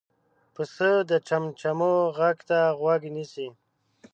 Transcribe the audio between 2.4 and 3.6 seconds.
ته غوږ نیسي.